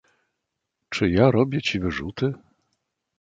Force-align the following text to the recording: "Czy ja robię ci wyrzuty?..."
"Czy 0.89 1.09
ja 1.09 1.31
robię 1.31 1.61
ci 1.61 1.79
wyrzuty?..." 1.79 2.33